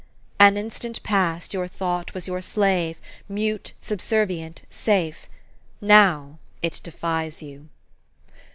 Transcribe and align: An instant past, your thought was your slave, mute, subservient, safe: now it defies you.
An 0.39 0.57
instant 0.57 1.03
past, 1.03 1.53
your 1.53 1.67
thought 1.67 2.15
was 2.15 2.25
your 2.27 2.41
slave, 2.41 2.97
mute, 3.29 3.73
subservient, 3.81 4.63
safe: 4.67 5.27
now 5.79 6.39
it 6.63 6.81
defies 6.83 7.43
you. 7.43 7.69